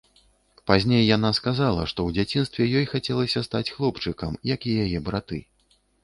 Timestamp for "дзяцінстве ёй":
2.15-2.85